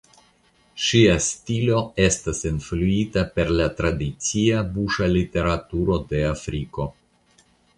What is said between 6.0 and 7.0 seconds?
de Afriko.